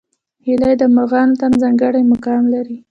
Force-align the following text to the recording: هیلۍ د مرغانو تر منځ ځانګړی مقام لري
هیلۍ 0.45 0.73
د 0.81 0.83
مرغانو 0.95 1.37
تر 1.39 1.45
منځ 1.51 1.61
ځانګړی 1.63 2.01
مقام 2.11 2.43
لري 2.53 2.77